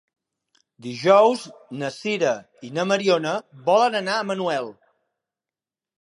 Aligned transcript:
Dijous 0.85 1.43
na 1.83 1.91
Sira 1.97 2.33
i 2.69 2.73
na 2.79 2.85
Mariona 2.93 3.37
volen 3.69 4.01
anar 4.03 4.19
a 4.19 4.25
Manuel. 4.31 4.71